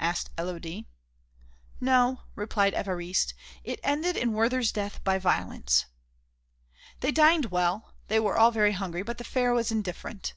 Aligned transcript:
asked 0.00 0.34
Élodie. 0.34 0.86
"No," 1.80 2.22
replied 2.34 2.74
Évariste; 2.74 3.34
"it 3.62 3.78
ended 3.84 4.16
in 4.16 4.32
Werther's 4.32 4.72
death 4.72 4.98
by 5.04 5.16
violence." 5.16 5.84
They 6.98 7.12
dined 7.12 7.52
well, 7.52 7.94
they 8.08 8.18
were 8.18 8.36
all 8.36 8.50
very 8.50 8.72
hungry; 8.72 9.02
but 9.04 9.18
the 9.18 9.22
fare 9.22 9.54
was 9.54 9.70
indifferent. 9.70 10.34